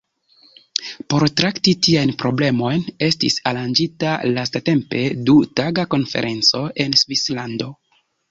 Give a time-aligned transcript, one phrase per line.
[1.13, 7.69] Por trakti tiajn problemojn estis aranĝita lastatempe du-taga konferenco en Svislando.